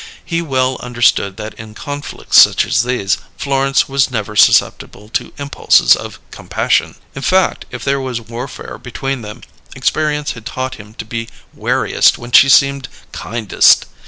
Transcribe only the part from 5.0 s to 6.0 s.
to impulses